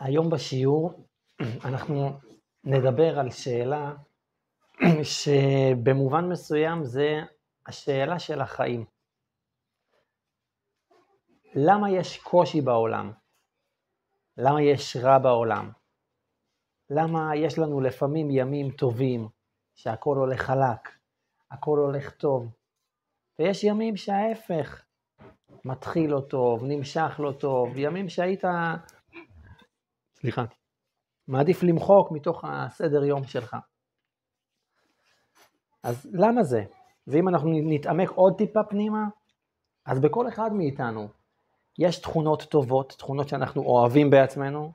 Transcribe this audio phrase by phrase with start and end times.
[0.00, 1.06] היום בשיעור
[1.64, 2.10] אנחנו
[2.64, 3.92] נדבר על שאלה
[5.02, 7.20] שבמובן מסוים זה
[7.66, 8.84] השאלה של החיים.
[11.54, 13.12] למה יש קושי בעולם?
[14.36, 15.70] למה יש רע בעולם?
[16.90, 19.28] למה יש לנו לפעמים ימים טובים,
[19.74, 20.98] שהכל הולך חלק,
[21.50, 22.52] הכל הולך טוב,
[23.38, 24.84] ויש ימים שההפך,
[25.64, 28.44] מתחיל לא טוב, נמשך לא טוב, ימים שהיית,
[30.26, 30.44] סליחה,
[31.28, 33.56] מעדיף למחוק מתוך הסדר יום שלך.
[35.82, 36.64] אז למה זה?
[37.06, 39.04] ואם אנחנו נתעמק עוד טיפה פנימה,
[39.84, 41.08] אז בכל אחד מאיתנו
[41.78, 44.72] יש תכונות טובות, תכונות שאנחנו אוהבים בעצמנו,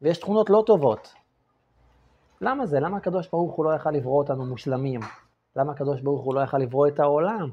[0.00, 1.14] ויש תכונות לא טובות.
[2.40, 2.80] למה זה?
[2.80, 5.00] למה הקדוש ברוך הוא לא יכל לברוא אותנו מושלמים?
[5.56, 7.50] למה הקדוש ברוך הוא לא יכל לברוא את העולם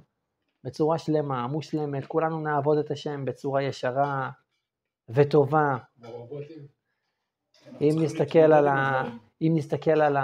[0.64, 4.30] בצורה שלמה, מושלמת, כולנו נעבוד את השם בצורה ישרה
[5.10, 5.78] וטובה.
[7.82, 9.04] אם נסתכל על, ה...
[9.42, 10.18] אם נסתכל על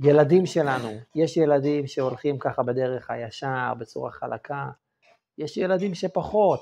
[0.00, 4.70] הילדים שלנו, יש ילדים שהולכים ככה בדרך הישר, בצורה חלקה,
[5.38, 6.60] יש ילדים שפחות.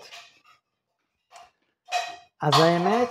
[2.42, 3.08] אז האמת,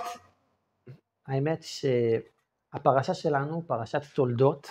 [1.26, 4.68] האמת שהפרשה שלנו, פרשת תולדות,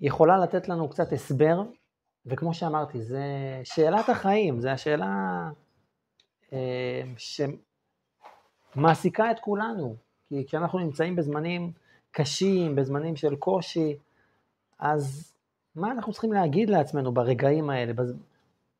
[0.00, 1.62] יכולה לתת לנו קצת הסבר,
[2.26, 3.24] וכמו שאמרתי, זה
[3.64, 5.06] שאלת החיים, זו השאלה
[6.52, 7.02] אה,
[8.74, 9.96] שמעסיקה את כולנו,
[10.28, 11.72] כי כשאנחנו נמצאים בזמנים
[12.10, 13.96] קשים, בזמנים של קושי,
[14.78, 15.34] אז
[15.74, 17.92] מה אנחנו צריכים להגיד לעצמנו ברגעים האלה?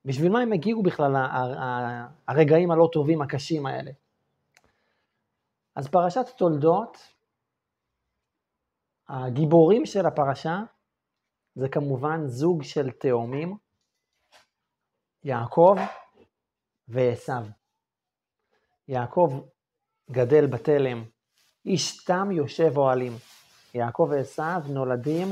[0.05, 1.17] בשביל מה הם הגיעו בכלל
[2.28, 3.91] הרגעים הלא טובים, הקשים האלה?
[5.77, 6.98] אז פרשת תולדות,
[9.08, 10.62] הגיבורים של הפרשה
[11.55, 13.56] זה כמובן זוג של תאומים,
[15.25, 15.77] יעקב
[16.89, 17.33] ועשו.
[18.89, 19.41] יעקב
[20.11, 21.05] גדל בתלם,
[21.67, 23.12] איש תם יושב אוהלים.
[23.75, 25.29] יעקב ועשו נולדים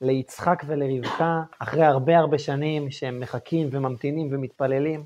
[0.00, 5.04] ליצחק ולרבקה אחרי הרבה הרבה שנים שהם מחכים וממתינים ומתפללים.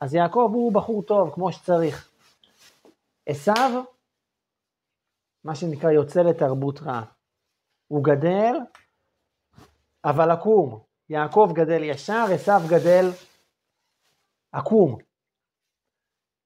[0.00, 2.08] אז יעקב הוא בחור טוב, כמו שצריך.
[3.26, 3.52] עשו,
[5.44, 7.04] מה שנקרא יוצא לתרבות רעה.
[7.88, 8.54] הוא גדל
[10.04, 10.80] אבל עקום.
[11.10, 13.10] יעקב גדל ישר, עשו גדל
[14.52, 14.98] עקום.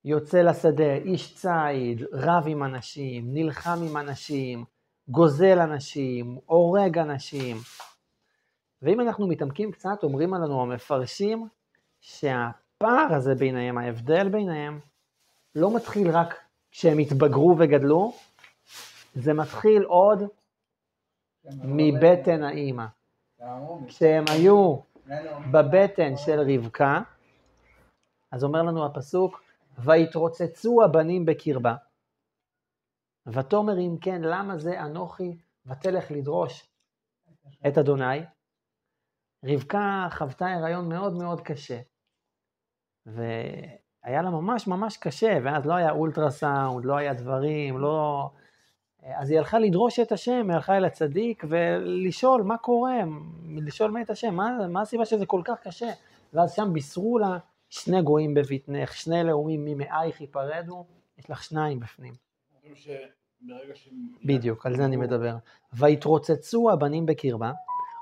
[0.07, 4.65] יוצא לשדה, איש ציד, רב עם אנשים, נלחם עם אנשים,
[5.09, 7.57] גוזל אנשים, הורג אנשים.
[8.83, 11.49] ואם אנחנו מתעמקים קצת, אומרים עלינו המפרשים
[12.01, 14.81] שהפער הזה ביניהם, ההבדל ביניהם,
[15.55, 16.35] לא מתחיל רק
[16.71, 18.13] כשהם התבגרו וגדלו,
[19.15, 20.23] זה מתחיל עוד
[21.65, 22.87] מבטן האימא.
[23.87, 24.77] כשהם היו
[25.51, 27.01] בבטן של רבקה,
[28.33, 29.46] אז אומר לנו הפסוק,
[29.79, 31.75] ויתרוצצו הבנים בקרבה.
[33.27, 36.69] ותאמר אם כן, למה זה אנוכי ותלך לדרוש
[37.69, 38.19] את אדוני?
[39.45, 41.81] רבקה חוותה הריון מאוד מאוד קשה,
[43.07, 48.31] והיה לה ממש ממש קשה, ואז לא היה אולטרסאונד, לא היה דברים, לא...
[49.03, 52.97] אז היא הלכה לדרוש את השם, היא הלכה אל הצדיק ולשאול מה קורה,
[53.57, 55.91] לשאול מה את השם, מה, מה הסיבה שזה כל כך קשה?
[56.33, 57.39] ואז שם בישרו לה
[57.71, 60.87] שני גויים בבטנך, שני לאומים ממאייך ייפרדו,
[61.19, 62.15] יש לך שניים בפנים.
[64.25, 65.37] בדיוק, על זה אני מדבר.
[65.73, 67.53] ויתרוצצו הבנים בקרבה,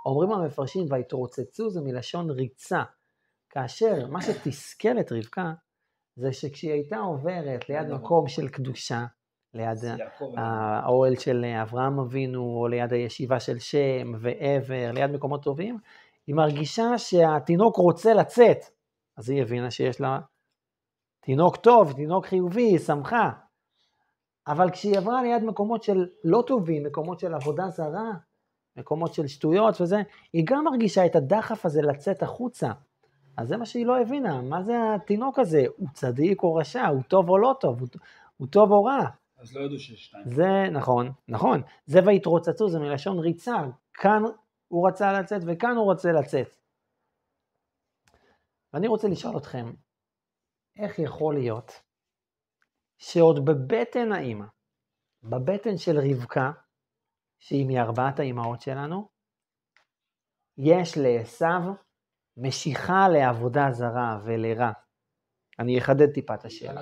[0.06, 2.82] אומרים המפרשים ויתרוצצו זה מלשון ריצה,
[3.50, 5.52] כאשר מה שתסכל את רבקה
[6.16, 9.04] זה שכשהיא הייתה עוברת ליד מקום של קדושה,
[9.54, 9.78] ליד
[10.36, 15.78] האוהל של אברהם אבינו, או ליד הישיבה של שם ועבר, ליד מקומות טובים,
[16.26, 18.58] היא מרגישה שהתינוק רוצה לצאת.
[19.16, 20.18] אז היא הבינה שיש לה
[21.20, 23.30] תינוק טוב, תינוק חיובי, היא שמחה.
[24.46, 28.12] אבל כשהיא עברה ליד מקומות של לא טובים, מקומות של עבודה זרה,
[28.76, 30.02] מקומות של שטויות וזה,
[30.32, 32.70] היא גם מרגישה את הדחף הזה לצאת החוצה.
[33.36, 35.64] אז זה מה שהיא לא הבינה, מה זה התינוק הזה?
[35.76, 36.86] הוא צדיק או רשע?
[36.86, 37.80] הוא טוב או לא טוב?
[37.80, 37.88] הוא,
[38.36, 39.04] הוא טוב או רע?
[39.38, 40.24] אז לא ידעו שיש שתיים.
[40.30, 41.62] זה נכון, נכון.
[41.86, 43.56] זה ויתרוצצו, זה מלשון ריצה.
[43.94, 44.22] כאן
[44.68, 46.56] הוא רצה לצאת וכאן הוא רוצה לצאת.
[48.74, 49.72] ואני רוצה לשאול אתכם,
[50.78, 51.72] איך יכול להיות
[52.98, 54.46] שעוד בבטן האימא,
[55.22, 56.52] בבטן של רבקה,
[57.38, 59.08] שהיא מארבעת האימהות שלנו,
[60.58, 61.74] יש לעשו
[62.36, 64.70] משיכה לעבודה זרה ולרע.
[65.58, 66.80] אני אחדד טיפה את השאלה.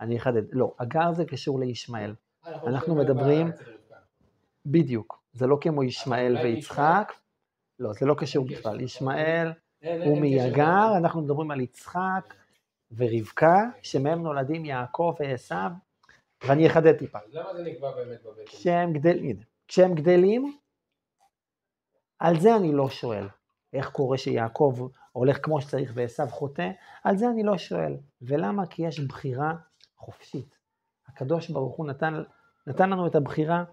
[0.00, 2.14] אני אחדד, לא, הגר זה קשור לישמעאל.
[2.46, 3.46] אה, אנחנו מדברים,
[4.66, 7.12] בדיוק, זה לא כמו ישמעאל ויצחק,
[7.78, 9.52] לא, זה לא קשור בכלל, ישמעאל
[10.04, 12.34] הוא מיגר, אנחנו מדברים על יצחק
[12.96, 15.54] ורבקה, שמהם נולדים יעקב ועשו,
[16.44, 17.18] ואני אחדד טיפה.
[17.32, 18.44] למה זה נקבע באמת בבטן?
[18.46, 19.36] כשהם גדלים,
[19.68, 20.56] כשהם גדלים,
[22.18, 23.28] על זה אני לא שואל.
[23.72, 26.70] איך קורה שיעקב הולך כמו שצריך ועשו חוטא?
[27.04, 27.96] על זה אני לא שואל.
[28.22, 28.66] ולמה?
[28.66, 29.54] כי יש בחירה
[29.96, 30.58] חופשית.
[31.08, 32.22] הקדוש ברוך הוא נתן,
[32.66, 33.64] נתן לנו את הבחירה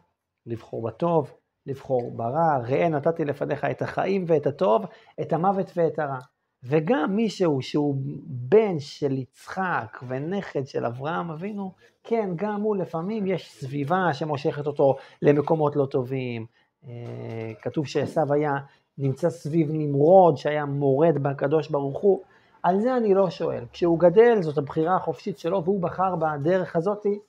[0.45, 1.38] לבחור בטוב,
[1.69, 4.85] לבחור ברע, ראה נתתי לפניך את החיים ואת הטוב,
[5.21, 6.19] את המוות ואת הרע.
[6.63, 7.95] וגם מישהו שהוא
[8.25, 11.71] בן של יצחק ונכד של אברהם אבינו,
[12.03, 16.45] כן, גם הוא לפעמים יש סביבה שמושכת אותו למקומות לא טובים.
[16.87, 18.51] אה, כתוב שעשו היה
[18.97, 22.21] נמצא סביב נמרוד שהיה מורד בקדוש ברוך הוא.
[22.63, 23.65] על זה אני לא שואל.
[23.71, 27.19] כשהוא גדל זאת הבחירה החופשית שלו והוא בחר בדרך הזאתי.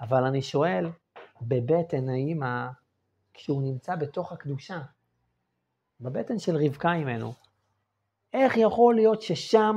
[0.00, 0.86] אבל אני שואל,
[1.42, 2.66] בבטן האמא,
[3.38, 4.80] כשהוא נמצא בתוך הקדושה,
[6.00, 7.32] בבטן של רבקה אימנו,
[8.32, 9.76] איך יכול להיות ששם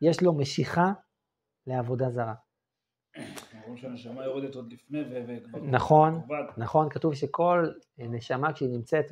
[0.00, 0.92] יש לו משיכה
[1.66, 2.34] לעבודה זרה?
[3.76, 5.58] שהנשמה יורדת עוד לפני וכבר...
[5.62, 6.20] נכון,
[6.56, 7.68] נכון, כתוב שכל
[7.98, 9.04] נשמה כשהיא נמצאת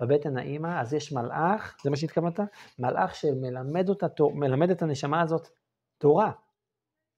[0.00, 2.40] בבטן האימא, אז יש מלאך, זה מה שהתכוונת?
[2.78, 5.48] מלאך שמלמד אותה, מלמד את הנשמה הזאת
[5.98, 6.32] תורה.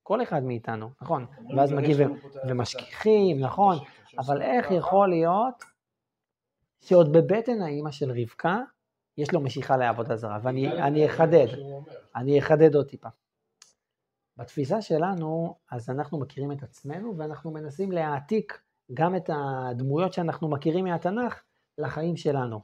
[0.03, 1.27] כל אחד מאיתנו, נכון.
[1.57, 2.17] ואז מגיעים
[2.49, 3.77] ומשכיחים, נכון.
[4.19, 5.65] אבל איך יכול להיות
[6.89, 8.59] שעוד בבטן האימא של רבקה,
[9.19, 11.47] יש לו משיכה לעבודה זרה, ואני אחדד,
[12.17, 13.09] אני אחדד עוד טיפה.
[14.37, 18.63] בתפיסה שלנו, אז אנחנו מכירים את עצמנו ואנחנו מנסים להעתיק
[18.95, 21.43] גם את הדמויות שאנחנו מכירים מהתנ"ך
[21.79, 22.61] לחיים שלנו.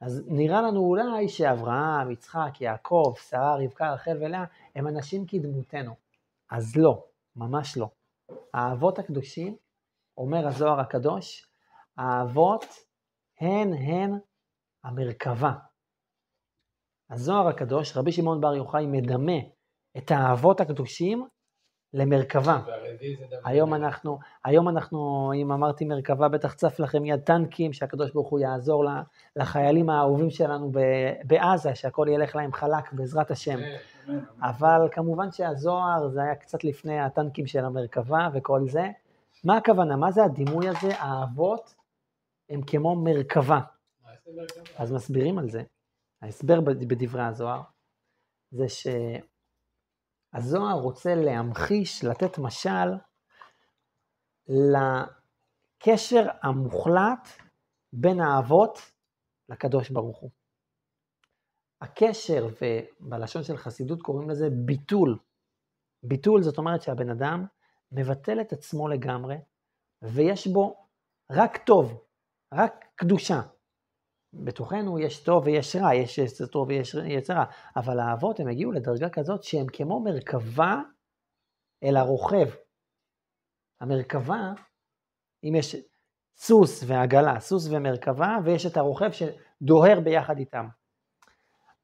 [0.00, 4.44] אז נראה לנו אולי שאברהם, יצחק, יעקב, שרה, רבקה, רחל ולאה
[4.74, 5.94] הם אנשים כדמותנו.
[6.50, 7.04] אז לא,
[7.36, 7.88] ממש לא.
[8.54, 9.56] האבות הקדושים,
[10.18, 11.48] אומר הזוהר הקדוש,
[11.96, 12.85] האבות
[13.40, 14.18] הן הן
[14.84, 15.52] המרכבה.
[17.10, 19.38] הזוהר הקדוש, רבי שמעון בר יוחאי מדמה
[19.96, 21.28] את האבות הקדושים
[21.94, 22.60] למרכבה.
[23.44, 28.40] היום אנחנו, היום אנחנו, אם אמרתי מרכבה, בטח צף לכם מיד טנקים, שהקדוש ברוך הוא
[28.40, 28.84] יעזור
[29.36, 30.72] לחיילים האהובים שלנו
[31.24, 33.58] בעזה, שהכל ילך להם חלק בעזרת השם.
[34.42, 38.88] אבל כמובן שהזוהר זה היה קצת לפני הטנקים של המרכבה וכל זה.
[39.44, 39.96] מה הכוונה?
[39.96, 40.88] מה זה הדימוי הזה?
[40.98, 41.74] האבות
[42.48, 43.60] הם כמו מרכבה.
[44.76, 45.62] אז מסבירים על זה.
[46.22, 47.62] ההסבר בדברי הזוהר
[48.50, 48.64] זה
[50.34, 52.88] שהזוהר רוצה להמחיש, לתת משל
[54.48, 57.28] לקשר המוחלט
[57.92, 58.78] בין האבות
[59.48, 60.30] לקדוש ברוך הוא.
[61.80, 65.18] הקשר, ובלשון של חסידות קוראים לזה ביטול.
[66.02, 67.46] ביטול זאת אומרת שהבן אדם
[67.92, 69.36] מבטל את עצמו לגמרי,
[70.02, 70.86] ויש בו
[71.30, 72.05] רק טוב,
[72.54, 73.40] רק קדושה.
[74.32, 76.20] בתוכנו יש טוב ויש רע, יש
[76.52, 77.44] טוב ויש רע,
[77.76, 80.74] אבל האבות הם הגיעו לדרגה כזאת שהם כמו מרכבה
[81.84, 82.48] אל הרוכב.
[83.80, 84.52] המרכבה,
[85.44, 85.76] אם יש
[86.36, 90.68] סוס ועגלה, סוס ומרכבה, ויש את הרוכב שדוהר ביחד איתם.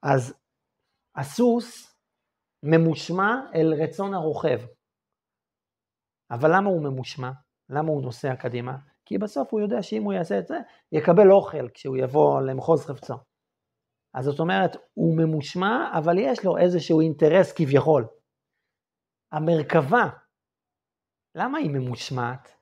[0.03, 0.35] אז
[1.17, 1.97] הסוס
[2.63, 4.61] ממושמע אל רצון הרוכב.
[6.31, 7.31] אבל למה הוא ממושמע?
[7.69, 8.92] למה הוא נוסע קדימה?
[9.13, 10.59] כי בסוף הוא יודע שאם הוא יעשה את זה,
[10.93, 13.15] יקבל אוכל כשהוא יבוא למחוז חפצו.
[14.15, 18.07] אז זאת אומרת, הוא ממושמע, אבל יש לו איזשהו אינטרס כביכול.
[19.33, 20.09] המרכבה,
[21.35, 22.53] למה היא ממושמעת?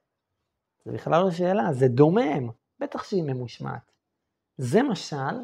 [0.84, 3.92] זה בכלל לא שאלה, זה דומם, בטח שהיא ממושמעת.
[4.56, 5.36] זה משל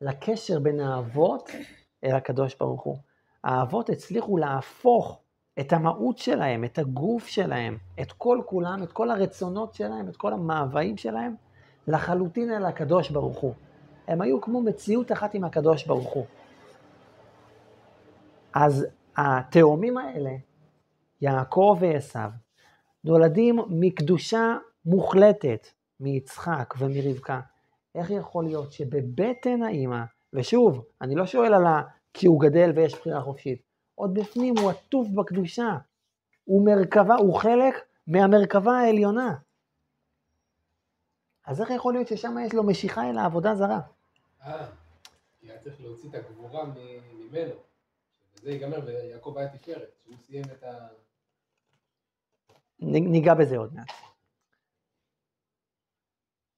[0.00, 1.50] לקשר בין האבות
[2.04, 2.98] אל הקדוש ברוך הוא.
[3.44, 5.23] האבות הצליחו להפוך
[5.60, 10.32] את המהות שלהם, את הגוף שלהם, את כל כולם, את כל הרצונות שלהם, את כל
[10.32, 11.34] המאוויים שלהם,
[11.88, 13.54] לחלוטין אל הקדוש ברוך הוא.
[14.08, 16.26] הם היו כמו מציאות אחת עם הקדוש ברוך הוא.
[18.54, 20.30] אז התאומים האלה,
[21.20, 22.18] יעקב ועשו,
[23.04, 24.56] נולדים מקדושה
[24.86, 25.66] מוחלטת
[26.00, 27.40] מיצחק ומרבקה.
[27.94, 31.82] איך יכול להיות שבבטן האימא, ושוב, אני לא שואל על ה...
[32.14, 33.62] כי הוא גדל ויש בחירה חופשית,
[33.94, 35.78] עוד בפנים הוא עטוף בקדושה,
[36.44, 37.74] הוא מרכבה, הוא חלק
[38.06, 39.34] מהמרכבה העליונה.
[41.46, 43.80] אז איך יכול להיות ששם יש לו משיכה אל העבודה זרה?
[44.42, 44.66] אה,
[45.40, 47.54] כי היה צריך להוציא את הגבורה ממנו.
[48.34, 50.88] וזה ייגמר, ויעקב היה תפארת, שהוא סיים את ה...
[52.78, 53.90] ניגע בזה עוד מעט.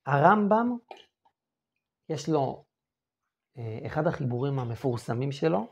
[0.07, 0.77] הרמב"ם,
[2.09, 2.65] יש לו,
[3.59, 5.67] אה, אחד החיבורים המפורסמים שלו,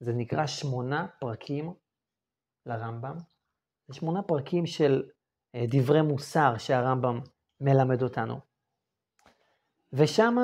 [0.00, 1.74] זה נקרא שמונה פרקים
[2.66, 3.16] לרמב"ם.
[3.88, 5.02] זה שמונה פרקים של
[5.54, 7.20] אה, דברי מוסר שהרמב"ם
[7.60, 8.40] מלמד אותנו.
[9.92, 10.36] ושם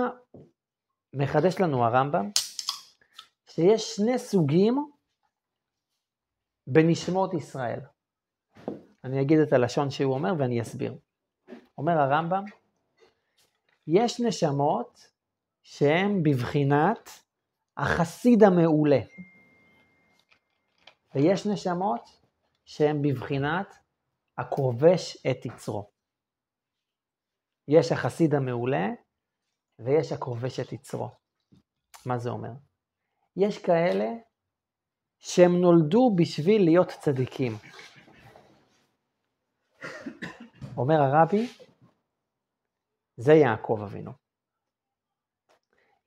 [1.15, 2.31] מחדש לנו הרמב"ם
[3.47, 4.91] שיש שני סוגים
[6.67, 7.81] בנשמות ישראל.
[9.05, 10.99] אני אגיד את הלשון שהוא אומר ואני אסביר.
[11.79, 12.45] אומר הרמב"ם,
[13.87, 15.07] יש נשמות
[15.63, 17.11] שהן בבחינת
[17.77, 19.01] החסיד המעולה,
[21.17, 22.21] ויש נשמות
[22.65, 23.75] שהן בבחינת
[24.39, 25.91] הכובש את יצרו.
[27.69, 28.87] יש החסיד המעולה
[29.79, 31.09] ויש הכובש את יצרו.
[32.07, 32.51] מה זה אומר?
[33.37, 34.07] יש כאלה
[35.19, 37.53] שהם נולדו בשביל להיות צדיקים.
[40.77, 41.47] אומר הרבי,
[43.17, 44.13] זה יעקב אבינו.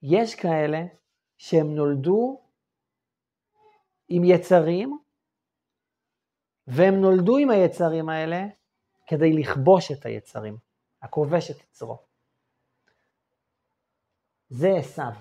[0.02, 0.80] יש כאלה
[1.38, 2.49] שהם נולדו
[4.10, 5.00] עם יצרים,
[6.68, 8.48] והם נולדו עם היצרים האלה
[9.08, 10.58] כדי לכבוש את היצרים,
[11.02, 11.98] הכובש את יצרו.
[14.50, 15.12] זה עשיו.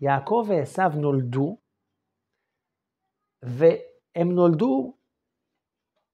[0.00, 1.56] יעקב ועשיו נולדו,
[3.42, 4.96] והם נולדו,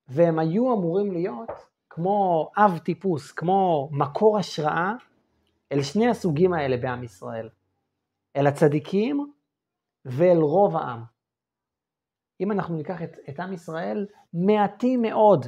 [0.08, 1.50] והם היו אמורים להיות
[1.90, 4.92] כמו אב טיפוס, כמו מקור השראה
[5.72, 7.48] אל שני הסוגים האלה בעם ישראל.
[8.36, 9.32] אל הצדיקים
[10.08, 11.04] ואל רוב העם.
[12.40, 15.46] אם אנחנו ניקח את, את עם ישראל, מעטים מאוד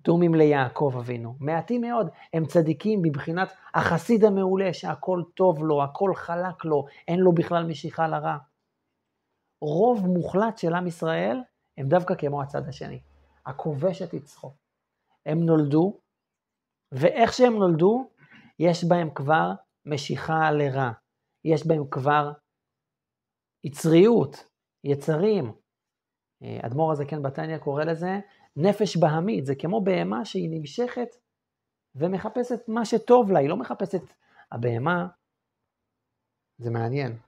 [0.00, 1.34] דומים ליעקב אבינו.
[1.40, 2.08] מעטים מאוד.
[2.34, 8.08] הם צדיקים בבחינת החסיד המעולה שהכל טוב לו, הכל חלק לו, אין לו בכלל משיכה
[8.08, 8.36] לרע.
[9.62, 11.42] רוב מוחלט של עם ישראל
[11.78, 13.00] הם דווקא כמו הצד השני.
[13.46, 14.52] הכובש את יצחו.
[15.26, 16.00] הם נולדו,
[16.92, 18.10] ואיך שהם נולדו,
[18.58, 19.52] יש בהם כבר
[19.86, 20.90] משיכה לרע.
[21.44, 22.32] יש בהם כבר
[23.64, 24.48] יצריות,
[24.84, 25.52] יצרים.
[26.42, 28.20] אה, אדמו"ר הזקן בתניא קורא לזה
[28.56, 31.08] נפש בהמית, זה כמו בהמה שהיא נמשכת
[31.94, 34.02] ומחפשת מה שטוב לה, היא לא מחפשת,
[34.52, 35.06] הבהמה,
[36.58, 37.18] זה מעניין.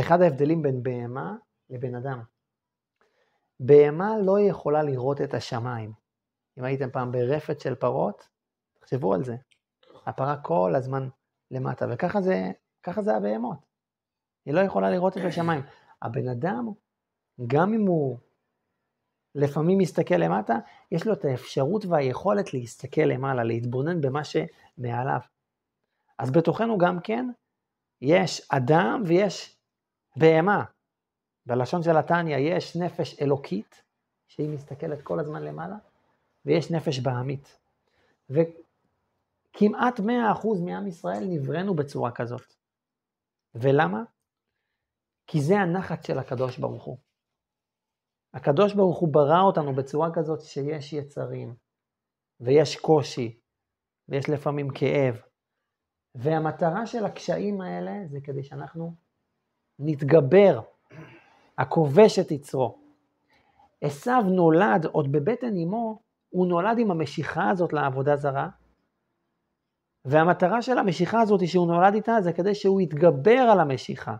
[0.00, 1.36] אחד ההבדלים בין בהמה
[1.70, 2.22] לבן אדם.
[3.60, 5.92] בהמה לא יכולה לראות את השמיים.
[6.58, 8.28] אם הייתם פעם ברפת של פרות,
[8.80, 9.36] תחשבו על זה.
[10.06, 11.08] הפרה כל הזמן
[11.50, 12.50] למטה, וככה זה,
[12.82, 13.58] ככה זה הבהמות.
[14.44, 15.62] היא לא יכולה לראות את השמיים.
[16.02, 16.68] הבן אדם,
[17.46, 18.18] גם אם הוא
[19.34, 20.58] לפעמים מסתכל למטה,
[20.90, 25.20] יש לו את האפשרות והיכולת להסתכל למעלה, להתבונן במה שמעליו.
[26.18, 27.26] אז בתוכנו גם כן
[28.00, 29.58] יש אדם ויש
[30.16, 30.64] בהמה.
[31.46, 33.82] בלשון של התניא יש נפש אלוקית,
[34.28, 35.76] שהיא מסתכלת כל הזמן למעלה,
[36.44, 37.58] ויש נפש בהמית.
[38.30, 40.02] וכמעט 100%
[40.64, 42.61] מעם ישראל נבראנו בצורה כזאת.
[43.54, 44.02] ולמה?
[45.26, 46.98] כי זה הנחת של הקדוש ברוך הוא.
[48.34, 51.54] הקדוש ברוך הוא ברא אותנו בצורה כזאת שיש יצרים,
[52.40, 53.40] ויש קושי,
[54.08, 55.22] ויש לפעמים כאב.
[56.14, 58.94] והמטרה של הקשיים האלה זה כדי שאנחנו
[59.78, 60.60] נתגבר,
[61.58, 62.78] הכובש את יצרו.
[63.80, 68.48] עשו נולד עוד בבטן אמו, הוא נולד עם המשיכה הזאת לעבודה זרה,
[70.04, 74.16] והמטרה של המשיכה הזאת שהוא נולד איתה זה כדי שהוא יתגבר על המשיכה.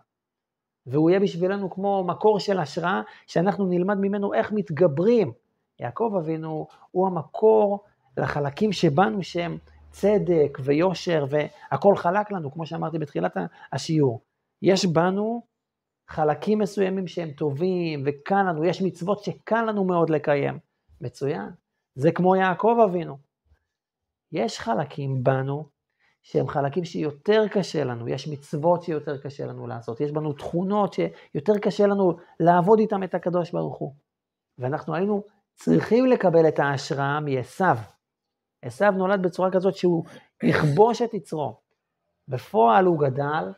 [0.86, 5.32] והוא יהיה בשבילנו כמו מקור של השראה, שאנחנו נלמד ממנו איך מתגברים.
[5.80, 7.84] יעקב אבינו הוא המקור
[8.16, 9.58] לחלקים שבנו שהם
[9.90, 13.36] צדק ויושר והכל חלק לנו, כמו שאמרתי בתחילת
[13.72, 14.20] השיעור.
[14.62, 15.42] יש בנו
[16.08, 20.58] חלקים מסוימים שהם טובים וקל לנו, יש מצוות שקל לנו מאוד לקיים.
[21.00, 21.50] מצוין.
[21.94, 23.18] זה כמו יעקב אבינו.
[24.32, 25.71] יש חלקים בנו
[26.22, 31.58] שהם חלקים שיותר קשה לנו, יש מצוות שיותר קשה לנו לעשות, יש בנו תכונות שיותר
[31.58, 33.94] קשה לנו לעבוד איתם את הקדוש ברוך הוא.
[34.58, 35.22] ואנחנו היינו
[35.54, 37.64] צריכים לקבל את ההשראה מעשו.
[38.62, 40.04] עשו נולד בצורה כזאת שהוא
[40.42, 41.56] יכבוש את יצרו.
[42.28, 43.52] בפועל הוא גדל,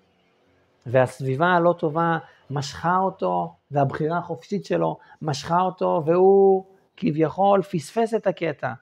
[0.87, 2.19] והסביבה הלא טובה
[2.51, 6.65] משכה אותו, והבחירה החופשית שלו משכה אותו, והוא
[6.97, 8.73] כביכול פספס את הקטע.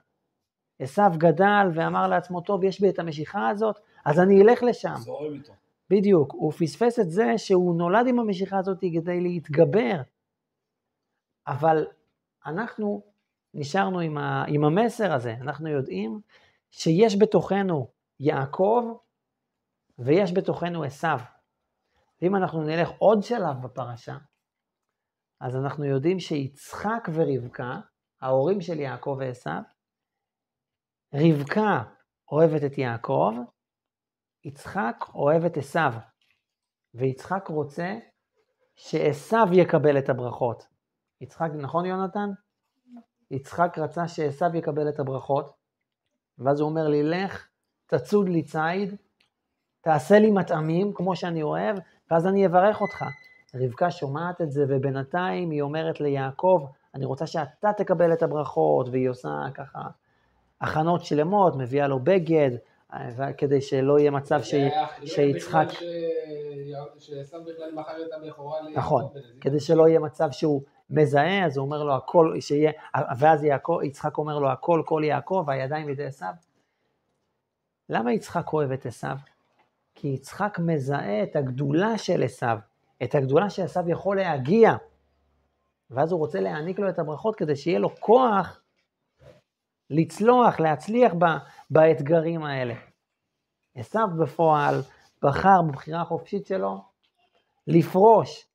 [0.79, 4.95] עשו גדל ואמר לעצמו, טוב, יש בי את המשיכה הזאת, אז אני אלך לשם.
[4.97, 5.53] זורם איתו.
[5.89, 10.01] בדיוק, הוא פספס את זה שהוא נולד עם המשיכה הזאת כדי להתגבר.
[11.47, 11.85] אבל
[12.45, 13.03] אנחנו
[13.53, 16.19] נשארנו עם, ה, עם המסר הזה, אנחנו יודעים
[16.71, 17.87] שיש בתוכנו
[18.19, 18.83] יעקב
[19.99, 21.07] ויש בתוכנו עשו.
[22.21, 24.17] ואם אנחנו נלך עוד שלב בפרשה,
[25.41, 27.79] אז אנחנו יודעים שיצחק ורבקה,
[28.21, 29.49] ההורים של יעקב ועשו,
[31.15, 31.83] רבקה
[32.31, 33.33] אוהבת את יעקב,
[34.45, 35.79] יצחק אוהב את עשו,
[36.93, 37.97] ויצחק רוצה
[38.75, 40.67] שעשו יקבל את הברכות.
[41.21, 42.29] יצחק, נכון יונתן?
[43.31, 45.53] יצחק רצה שעשו יקבל את הברכות,
[46.37, 47.47] ואז הוא אומר לי, לך,
[47.87, 48.95] תצוד לי ציד,
[49.81, 51.77] תעשה לי מטעמים כמו שאני אוהב,
[52.11, 53.05] ואז אני אברך אותך.
[53.55, 56.65] רבקה שומעת את זה, ובינתיים היא אומרת ליעקב,
[56.95, 59.79] אני רוצה שאתה תקבל את הברכות, והיא עושה ככה
[60.63, 62.51] הכנות שלמות, מביאה לו בגד,
[62.93, 64.55] אה, כדי שלא יהיה מצב ש...
[65.05, 65.67] שיצחק...
[66.99, 68.77] שעשו בכלל מכר את הבכורה ליעקב.
[68.77, 69.05] נכון,
[69.41, 72.71] כדי שלא יהיה מצב שהוא מזהה, אז הוא אומר לו הכל, שיהיה,
[73.17, 76.33] ואז יעקב, יצחק אומר לו הכל, כל יעקב, והידיים בידי עשיו.
[77.89, 79.17] למה יצחק אוהב את עשיו?
[79.95, 82.57] כי יצחק מזהה את הגדולה של עשיו,
[83.03, 84.75] את הגדולה שעשיו יכול להגיע.
[85.89, 88.62] ואז הוא רוצה להעניק לו את הברכות כדי שיהיה לו כוח
[89.93, 91.25] לצלוח, להצליח ב,
[91.69, 92.73] באתגרים האלה.
[93.75, 94.75] עשיו בפועל
[95.21, 96.81] בחר בבחירה החופשית שלו
[97.67, 98.45] לפרוש.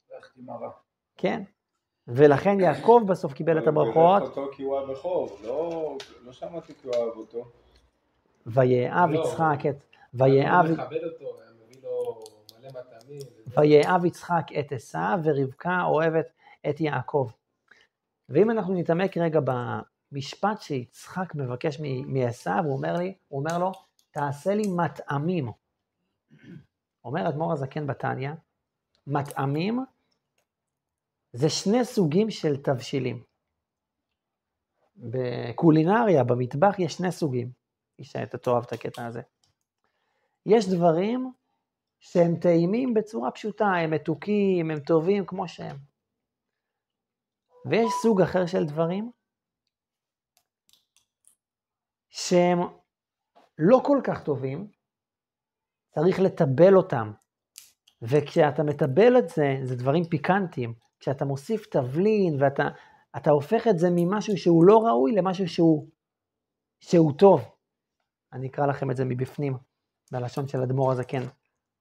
[1.17, 1.43] כן,
[2.09, 4.23] ולכן יעקב בסוף קיבל את הברכות.
[4.23, 7.45] הוא בירך אותו כי הוא הבכור, לא, לא שמעתי כי הוא אהב אותו.
[8.47, 9.77] ויאהב לא, יצחק את...
[10.15, 10.67] ויאהב...
[13.47, 16.27] ויאהב יצחק את עשיו ורבקה אוהבת
[16.69, 17.31] את יעקב.
[18.29, 19.41] ואם אנחנו נתעמק רגע
[20.13, 23.73] במשפט שיצחק מבקש מעשיו, הוא אומר לי, הוא אומר לו,
[24.11, 25.49] תעשה לי מטעמים.
[27.05, 28.31] אומר אדמו"ר הזקן בתניא,
[29.07, 29.85] מטעמים
[31.33, 33.23] זה שני סוגים של תבשילים.
[34.97, 37.51] בקולינריה, במטבח, יש שני סוגים.
[37.99, 39.23] ישי, אתה תאהב את הקטע הזה.
[40.47, 41.33] יש דברים
[42.01, 45.77] שהם טעימים בצורה פשוטה, הם מתוקים, הם טובים כמו שהם.
[47.67, 49.11] ויש סוג אחר של דברים
[52.29, 52.59] שהם
[53.59, 54.71] לא כל כך טובים,
[55.95, 57.13] צריך לטבל אותם.
[58.03, 60.75] וכשאתה מטבל את זה, זה דברים פיקנטיים.
[61.01, 62.69] כשאתה מוסיף תבלין ואתה
[63.17, 65.89] אתה הופך את זה ממשהו שהוא לא ראוי למשהו שהוא,
[66.81, 67.41] שהוא טוב.
[68.33, 69.57] אני אקרא לכם את זה מבפנים,
[70.13, 71.23] בלשון של אדמו"ר הזקן.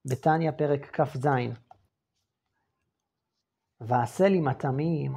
[0.10, 1.28] בתניא פרק כ"ז.
[3.82, 5.12] ועשה לי מטעמים,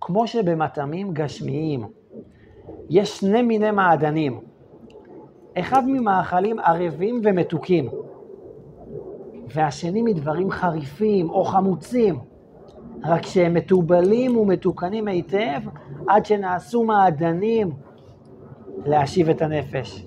[0.00, 1.92] כמו שבמטעמים גשמיים
[2.90, 4.40] יש שני מיני מעדנים,
[5.58, 7.88] אחד ממאכלים ערבים ומתוקים,
[9.54, 12.18] והשני מדברים חריפים או חמוצים,
[13.04, 15.60] רק שהם מתובלים ומתוקנים היטב
[16.08, 17.70] עד שנעשו מעדנים
[18.84, 20.06] להשיב את הנפש.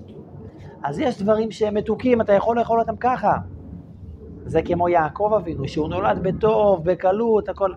[0.82, 3.36] אז יש דברים שהם מתוקים, אתה יכול לאכול אותם ככה.
[4.44, 7.72] זה כמו יעקב אבינו, שהוא נולד בטוב, בקלות, הכל.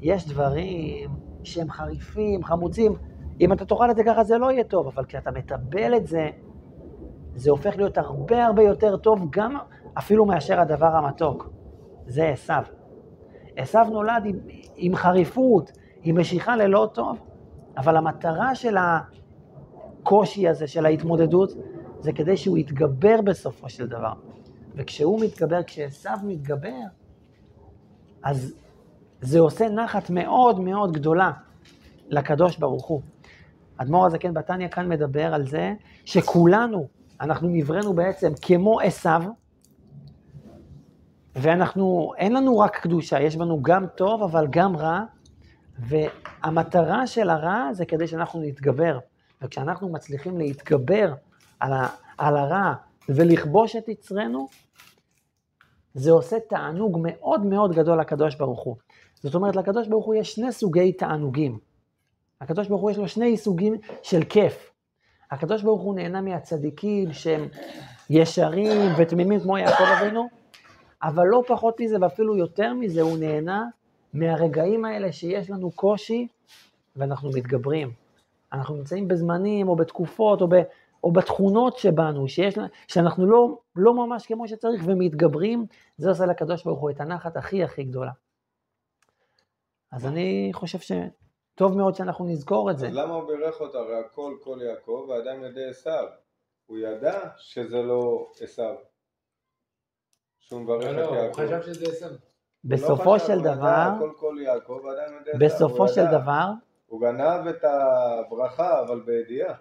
[0.00, 1.10] יש דברים
[1.42, 2.92] שהם חריפים, חמוצים.
[3.40, 6.30] אם אתה תאכל את זה ככה זה לא יהיה טוב, אבל כשאתה מטבל את זה,
[7.34, 9.56] זה הופך להיות הרבה הרבה יותר טוב, גם
[9.98, 11.50] אפילו מאשר הדבר המתוק.
[12.06, 12.62] זה עשיו.
[13.56, 14.38] עשיו נולד עם,
[14.76, 17.18] עם חריפות, עם משיכה ללא טוב,
[17.76, 21.50] אבל המטרה של הקושי הזה, של ההתמודדות,
[22.00, 24.12] זה כדי שהוא יתגבר בסופו של דבר.
[24.74, 26.80] וכשהוא מתגבר, כשעשיו מתגבר,
[28.22, 28.54] אז
[29.20, 31.30] זה עושה נחת מאוד מאוד גדולה
[32.08, 33.00] לקדוש ברוך הוא.
[33.76, 36.88] אדמו"ר הזקן בתניא כאן מדבר על זה שכולנו,
[37.20, 39.22] אנחנו נבראנו בעצם כמו עשיו,
[41.36, 45.00] ואנחנו, אין לנו רק קדושה, יש בנו גם טוב, אבל גם רע,
[45.78, 48.98] והמטרה של הרע זה כדי שאנחנו נתגבר.
[49.42, 51.14] וכשאנחנו מצליחים להתגבר
[51.60, 52.74] על, ה, על הרע
[53.08, 54.48] ולכבוש את יצרנו,
[55.94, 58.76] זה עושה תענוג מאוד מאוד גדול לקדוש ברוך הוא.
[59.22, 61.58] זאת אומרת, לקדוש ברוך הוא יש שני סוגי תענוגים.
[62.40, 64.70] הקדוש ברוך הוא יש לו שני סוגים של כיף.
[65.30, 67.48] הקדוש ברוך הוא נהנה מהצדיקים שהם
[68.10, 70.28] ישרים ותמימים כמו יעקב אבינו,
[71.02, 73.64] אבל לא פחות מזה ואפילו יותר מזה, הוא נהנה
[74.14, 76.26] מהרגעים האלה שיש לנו קושי
[76.96, 77.92] ואנחנו מתגברים.
[78.52, 80.54] אנחנו נמצאים בזמנים או בתקופות או, ב,
[81.04, 85.66] או בתכונות שבנו, שיש, שאנחנו לא, לא ממש כמו שצריך ומתגברים,
[85.96, 88.12] זה עושה לקדוש ברוך הוא את הנחת הכי הכי גדולה.
[89.92, 90.78] אז אני חושב
[91.54, 92.86] שטוב מאוד שאנחנו נזכור את זה.
[92.86, 93.78] אז למה הוא בירך אותו?
[93.78, 96.06] הרי הכל כל יעקב ועדיין ידי עשיו.
[96.66, 98.74] הוא ידע שזה לא עשיו.
[100.40, 101.40] שהוא מברך לא, את לא, הוא יעקב.
[101.42, 102.10] חשב שזה עשיו.
[102.64, 105.40] בסופו לא של הוא דבר, הכל כל יעקב ועדיין ידי עשיו.
[105.40, 106.18] בסופו הוא של ידע.
[106.18, 106.46] דבר,
[106.86, 109.54] הוא גנב את הברכה, אבל בידיעה.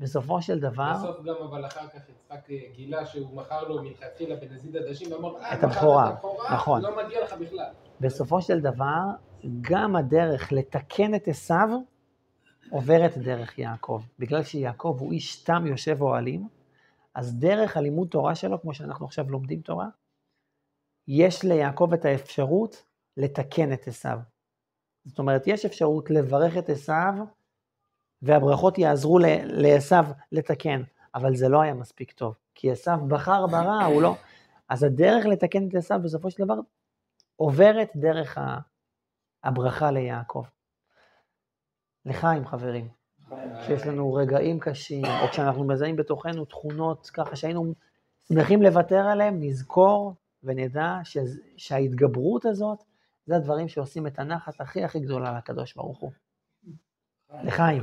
[0.00, 4.36] בסופו של דבר, בסוף גם אבל אחר כך יצחק אה, גילה שהוא מכר לו מלכתחילה
[4.36, 6.14] בנזיד עדשים, ואמר, אה, את מכרת את הבכורה,
[6.54, 6.82] נכון.
[6.82, 7.70] לא מגיע לך בכלל.
[8.00, 9.00] בסופו של דבר,
[9.60, 11.68] גם הדרך לתקן את עשיו
[12.70, 14.02] עוברת דרך יעקב.
[14.18, 16.48] בגלל שיעקב הוא איש תם יושב אוהלים,
[17.14, 19.88] אז דרך הלימוד תורה שלו, כמו שאנחנו עכשיו לומדים תורה,
[21.08, 22.84] יש ליעקב את האפשרות
[23.16, 24.18] לתקן את עשיו.
[25.04, 27.14] זאת אומרת, יש אפשרות לברך את עשיו,
[28.22, 30.82] והברכות יעזרו לעשיו לתקן,
[31.14, 34.16] אבל זה לא היה מספיק טוב, כי עשיו בחר ברע, הוא לא...
[34.68, 36.54] אז הדרך לתקן את עשיו בסופו של דבר
[37.36, 38.58] עוברת דרך ה-
[39.46, 40.44] הברכה ליעקב.
[42.04, 42.88] לחיים, חברים.
[43.62, 47.74] כשיש לנו רגעים קשים, או כשאנחנו מזהים בתוכנו תכונות ככה שהיינו
[48.28, 51.18] שמחים לוותר עליהם, נזכור ונדע ש-
[51.56, 52.78] שההתגברות הזאת,
[53.26, 56.10] זה הדברים שעושים את הנחת הכי הכי גדולה לקדוש ברוך הוא.
[57.42, 57.82] לחיים.